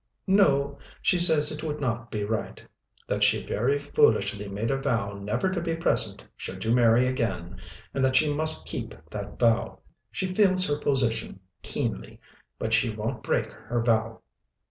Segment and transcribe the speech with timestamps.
[0.25, 0.79] "No.
[1.03, 2.63] She says it would not be right.
[3.07, 7.57] That she very foolishly made a vow never to be present should you marry again,
[7.93, 9.77] and that she must keep that vow.
[10.09, 12.19] She feels her position keenly,
[12.57, 14.21] but she won't break her vow."